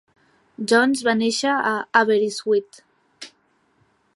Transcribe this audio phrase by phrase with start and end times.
[0.71, 2.81] Jones va néixer a Aberystwyth.